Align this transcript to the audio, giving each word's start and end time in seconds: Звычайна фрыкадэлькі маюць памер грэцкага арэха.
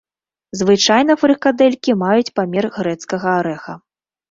Звычайна 0.61 1.17
фрыкадэлькі 1.25 1.97
маюць 2.05 2.33
памер 2.41 2.69
грэцкага 2.81 3.39
арэха. 3.45 3.79